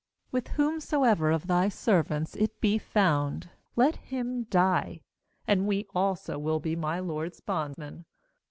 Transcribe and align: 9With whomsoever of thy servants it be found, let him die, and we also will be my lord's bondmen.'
9With 0.33 0.47
whomsoever 0.57 1.29
of 1.29 1.45
thy 1.45 1.69
servants 1.69 2.35
it 2.35 2.59
be 2.59 2.79
found, 2.79 3.51
let 3.75 3.97
him 3.97 4.45
die, 4.45 5.01
and 5.47 5.67
we 5.67 5.85
also 5.93 6.39
will 6.39 6.59
be 6.59 6.75
my 6.75 6.99
lord's 6.99 7.39
bondmen.' 7.39 8.05